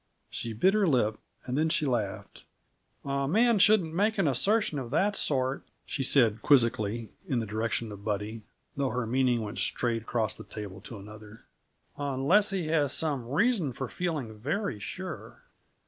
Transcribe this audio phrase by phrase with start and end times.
[0.31, 2.43] She bit her lip, and then she laughed.
[3.05, 7.91] "A man shouldn't make an assertion of that sort," she said quizzically, in the direction
[7.91, 8.41] of Buddy
[8.75, 11.45] though her meaning went straight across the table to another
[11.99, 15.43] "unless he has some reason for feeling very sure."